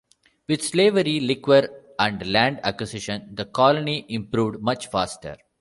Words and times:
With 0.47 0.63
slavery, 0.63 1.19
liquor, 1.19 1.69
and 1.99 2.25
land 2.25 2.59
acquisition 2.63 3.35
the 3.35 3.45
colony 3.45 4.03
improved 4.09 4.59
much 4.59 4.87
faster. 4.87 5.37